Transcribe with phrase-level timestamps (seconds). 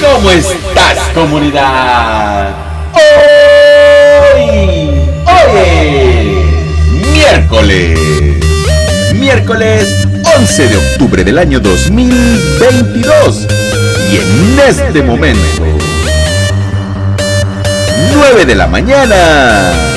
[0.00, 2.54] ¿Cómo estás, comunidad?
[4.34, 4.90] Hoy,
[5.24, 5.58] hoy
[6.92, 7.98] es miércoles.
[9.14, 10.06] Miércoles
[10.38, 13.46] 11 de octubre del año 2022.
[14.12, 15.40] Y en este momento,
[18.12, 19.95] 9 de la mañana.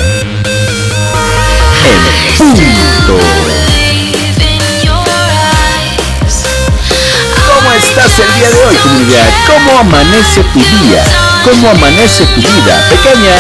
[8.20, 9.30] ¿Cómo estás el día de hoy, comunidad?
[9.48, 11.04] ¿Cómo amanece tu día?
[11.46, 12.90] ¿Cómo amanece tu vida?
[12.90, 13.36] Pequeña,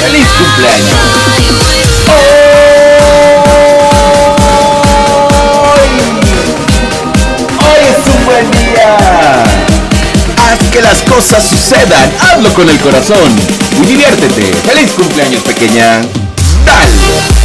[0.00, 0.94] feliz cumpleaños.
[5.66, 5.88] Hoy,
[7.58, 8.96] hoy es un buen día.
[10.38, 12.12] Haz que las cosas sucedan.
[12.20, 13.34] Hazlo con el corazón.
[13.82, 14.54] Y diviértete.
[14.64, 16.02] Feliz cumpleaños, pequeña.
[16.64, 17.35] Dale.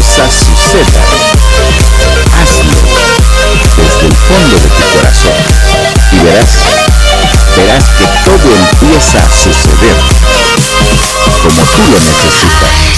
[0.00, 1.04] Cosas sucedan.
[2.40, 2.72] Hazlo
[3.76, 5.32] desde el fondo de tu corazón.
[6.12, 6.48] Y verás,
[7.56, 9.96] verás que todo empieza a suceder
[11.42, 12.89] como tú lo necesitas.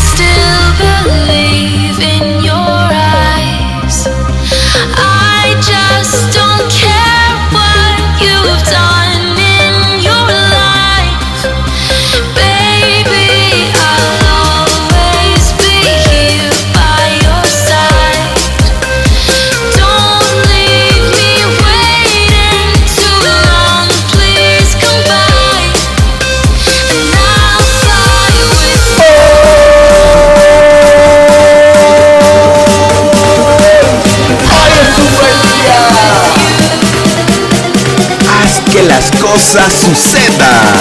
[38.73, 40.75] Que las cosas sucedan.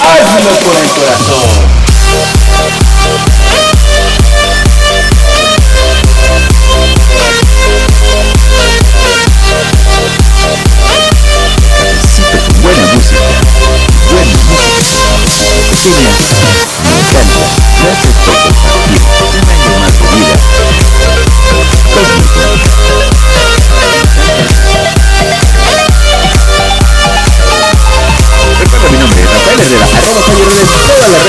[0.00, 1.85] Hazlo con el corazón.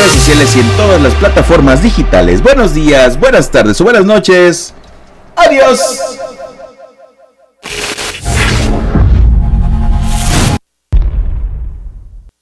[0.10, 2.42] Sociales y en todas las plataformas digitales.
[2.42, 4.74] Buenos días, buenas tardes o buenas noches.
[5.36, 5.80] Adiós.